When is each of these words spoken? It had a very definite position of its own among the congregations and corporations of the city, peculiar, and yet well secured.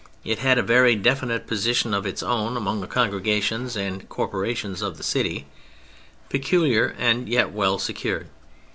It 0.23 0.39
had 0.39 0.57
a 0.57 0.63
very 0.63 0.95
definite 0.95 1.45
position 1.45 1.93
of 1.93 2.07
its 2.07 2.23
own 2.23 2.57
among 2.57 2.81
the 2.81 2.87
congregations 2.87 3.77
and 3.77 4.09
corporations 4.09 4.81
of 4.81 4.97
the 4.97 5.03
city, 5.03 5.45
peculiar, 6.27 6.95
and 6.97 7.29
yet 7.29 7.51
well 7.51 7.77
secured. 7.77 8.27